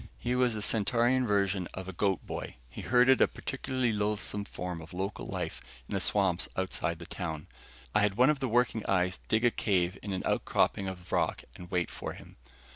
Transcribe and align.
He 0.17 0.33
was 0.33 0.55
the 0.55 0.63
Centaurian 0.63 1.27
version 1.27 1.67
of 1.75 1.87
a 1.87 1.93
goat 1.93 2.25
boy 2.25 2.55
he 2.71 2.81
herded 2.81 3.21
a 3.21 3.27
particularly 3.27 3.93
loathsome 3.93 4.45
form 4.45 4.81
of 4.81 4.93
local 4.95 5.27
life 5.27 5.61
in 5.87 5.93
the 5.93 5.99
swamps 5.99 6.49
outside 6.57 6.97
the 6.97 7.05
town. 7.05 7.45
I 7.93 7.99
had 7.99 8.15
one 8.15 8.31
of 8.31 8.39
the 8.39 8.49
working 8.49 8.83
eyes 8.87 9.19
dig 9.27 9.45
a 9.45 9.51
cave 9.51 9.99
in 10.01 10.11
an 10.11 10.23
outcropping 10.25 10.87
of 10.87 11.11
rock 11.11 11.43
and 11.55 11.69
wait 11.69 11.91
for 11.91 12.13
him. 12.13 12.37